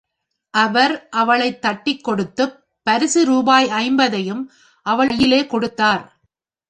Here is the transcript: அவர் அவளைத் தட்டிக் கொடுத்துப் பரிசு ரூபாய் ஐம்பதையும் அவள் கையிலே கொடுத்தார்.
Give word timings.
அவர் 0.49 1.09
அவளைத் 1.09 1.61
தட்டிக் 1.61 2.03
கொடுத்துப் 2.03 2.65
பரிசு 2.83 3.25
ரூபாய் 3.25 3.67
ஐம்பதையும் 3.67 4.45
அவள் 4.81 5.07
கையிலே 5.07 5.45
கொடுத்தார். 5.45 6.21